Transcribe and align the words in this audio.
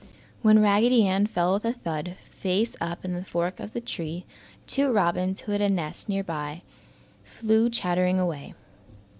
When 0.41 0.57
Raggedy 0.57 1.05
Ann 1.05 1.27
fell 1.27 1.53
with 1.53 1.63
a 1.63 1.73
thud, 1.73 2.15
face 2.39 2.75
up 2.81 3.05
in 3.05 3.13
the 3.13 3.23
fork 3.23 3.59
of 3.59 3.73
the 3.73 3.79
tree, 3.81 4.25
two 4.65 4.91
robins 4.91 5.41
who 5.41 5.51
had 5.51 5.61
a 5.61 5.69
nest 5.69 6.09
near 6.09 6.23
by 6.23 6.63
flew 7.23 7.69
chattering 7.69 8.17
away. 8.17 8.55